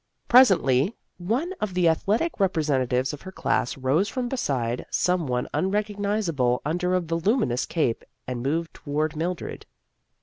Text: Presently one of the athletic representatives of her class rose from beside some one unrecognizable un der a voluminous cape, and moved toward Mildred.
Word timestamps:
Presently 0.27 0.95
one 1.19 1.53
of 1.61 1.75
the 1.75 1.87
athletic 1.87 2.39
representatives 2.39 3.13
of 3.13 3.21
her 3.21 3.31
class 3.31 3.77
rose 3.77 4.09
from 4.09 4.27
beside 4.29 4.83
some 4.89 5.27
one 5.27 5.47
unrecognizable 5.53 6.59
un 6.65 6.77
der 6.79 6.95
a 6.95 7.01
voluminous 7.01 7.67
cape, 7.67 8.03
and 8.25 8.41
moved 8.41 8.73
toward 8.73 9.15
Mildred. 9.15 9.67